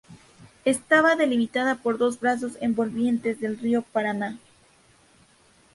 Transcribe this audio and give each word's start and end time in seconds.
Estaba 0.65 1.15
delimitada 1.15 1.75
por 1.75 1.99
dos 1.99 2.19
brazos 2.19 2.53
envolventes 2.59 3.39
del 3.39 3.59
río 3.59 3.83
Paraná. 3.83 4.39